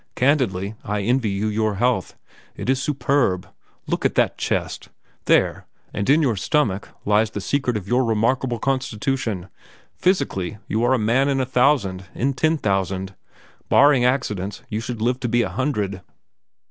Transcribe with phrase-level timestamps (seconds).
[0.15, 2.17] Candidly, I envy you your health.
[2.55, 3.47] It is superb.
[3.85, 4.89] Look at that chest.
[5.25, 9.47] There, and in your stomach, lies the secret of your remarkable constitution.
[9.99, 13.13] Physically, you are a man in a thousand—in ten thousand.
[13.69, 16.01] Barring accidents, you should live to be a hundred."